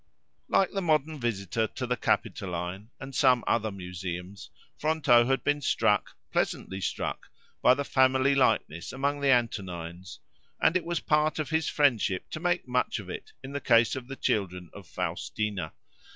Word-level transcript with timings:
Like 0.47 0.71
the 0.71 0.81
modern 0.81 1.19
visitor 1.19 1.67
to 1.67 1.85
the 1.85 1.95
Capitoline 1.95 2.89
and 2.99 3.13
some 3.13 3.43
other 3.45 3.69
museums, 3.69 4.49
Fronto 4.75 5.25
had 5.27 5.43
been 5.43 5.61
struck, 5.61 6.15
pleasantly 6.31 6.81
struck, 6.81 7.29
by 7.61 7.75
the 7.75 7.83
family 7.83 8.33
likeness 8.33 8.91
among 8.91 9.21
the 9.21 9.29
Antonines; 9.31 10.19
and 10.59 10.75
it 10.75 10.85
was 10.85 11.01
part 11.01 11.37
of 11.37 11.51
his 11.51 11.69
friendship 11.69 12.31
to 12.31 12.39
make 12.39 12.67
much 12.67 12.97
of 12.97 13.11
it, 13.11 13.33
in 13.43 13.51
the 13.51 13.61
case 13.61 13.95
of 13.95 14.07
the 14.07 14.15
children 14.15 14.71
of 14.73 14.87
Faustina. 14.87 15.71